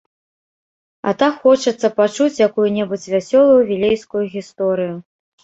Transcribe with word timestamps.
А 1.11 1.11
так 1.19 1.33
хочацца 1.43 1.91
пачуць 1.99 2.41
якую-небудзь 2.47 3.07
вясёлую 3.17 3.61
вілейскую 3.71 4.25
гісторыю! 4.35 4.93